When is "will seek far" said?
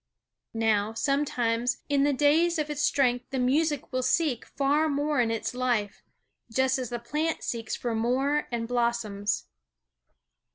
3.93-4.89